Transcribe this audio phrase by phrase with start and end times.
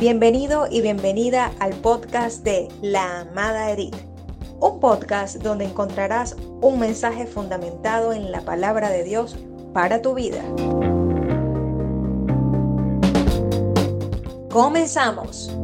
[0.00, 3.94] Bienvenido y bienvenida al podcast de La Amada Edith,
[4.58, 9.36] un podcast donde encontrarás un mensaje fundamentado en la palabra de Dios
[9.74, 10.42] para tu vida.
[14.50, 15.54] Comenzamos.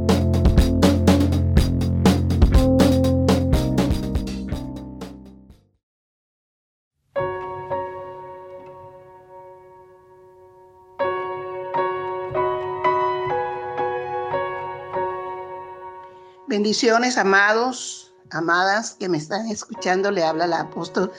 [16.49, 20.13] Bendiciones, amados, amadas que me están escuchando.
[20.13, 21.11] Le habla la apóstol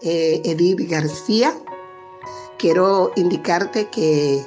[0.00, 1.54] eh, Edith García.
[2.58, 4.42] Quiero indicarte que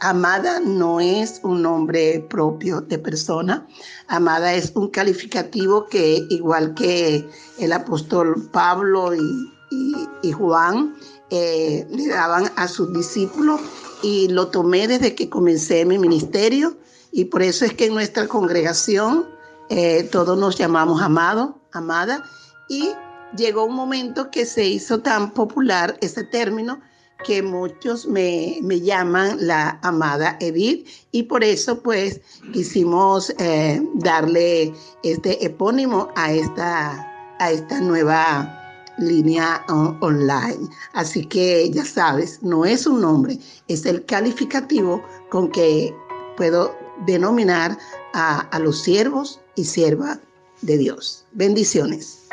[0.00, 3.68] amada no es un nombre propio de persona.
[4.06, 7.28] Amada es un calificativo que, igual que
[7.58, 10.96] el apóstol Pablo y, Juan,
[11.28, 13.60] eh, le daban a sus discípulos
[14.02, 16.74] y lo tomé desde que comencé mi ministerio.
[17.12, 19.36] Y por eso es que en nuestra congregación
[19.70, 22.24] eh, todos nos llamamos amado, amada,
[22.68, 22.90] y
[23.36, 26.80] llegó un momento que se hizo tan popular ese término
[27.24, 32.20] que muchos me, llaman la amada Edith y por eso pues
[32.52, 38.54] quisimos eh, darle este epónimo a esta, a esta nueva
[38.98, 40.68] línea online.
[40.92, 45.94] Así que ya sabes, no es un nombre, es el calificativo con que
[46.36, 46.74] puedo
[47.06, 47.78] denominar
[48.14, 50.18] a, a los siervos y sierva
[50.62, 51.24] de Dios.
[51.32, 52.28] Bendiciones.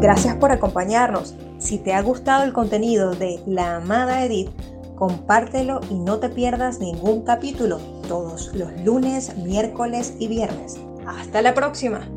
[0.00, 1.34] Gracias por acompañarnos.
[1.58, 4.50] Si te ha gustado el contenido de La Amada Edith,
[4.94, 10.76] compártelo y no te pierdas ningún capítulo todos los lunes, miércoles y viernes.
[11.06, 12.08] Hasta la próxima.